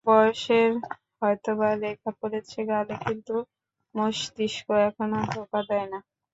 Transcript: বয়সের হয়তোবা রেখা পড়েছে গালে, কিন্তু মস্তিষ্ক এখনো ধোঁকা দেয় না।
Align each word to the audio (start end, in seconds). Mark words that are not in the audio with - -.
বয়সের 0.07 0.71
হয়তোবা 1.19 1.69
রেখা 1.83 2.11
পড়েছে 2.19 2.59
গালে, 2.69 2.95
কিন্তু 3.05 3.35
মস্তিষ্ক 3.95 4.67
এখনো 4.87 5.17
ধোঁকা 5.31 5.61
দেয় 5.69 5.87
না। 5.91 5.99